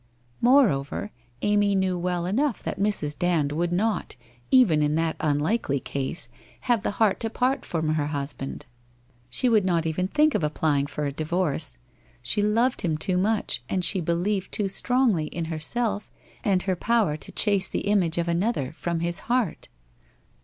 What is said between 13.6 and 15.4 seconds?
and she believed too strongly